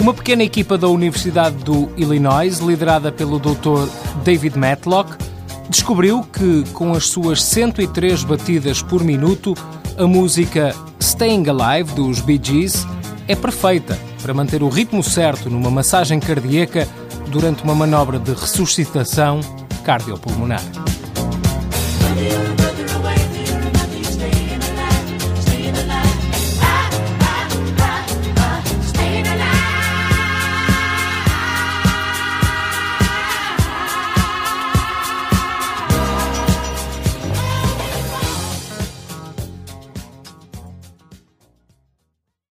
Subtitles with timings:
[0.00, 3.86] Uma pequena equipa da Universidade do Illinois, liderada pelo Dr.
[4.24, 5.14] David Matlock,
[5.68, 9.54] descobriu que, com as suas 103 batidas por minuto,
[9.98, 12.86] a música Staying Alive dos Bee Gees
[13.26, 16.86] é perfeita para manter o ritmo certo numa massagem cardíaca
[17.28, 19.40] durante uma manobra de ressuscitação
[19.84, 20.62] cardiopulmonar.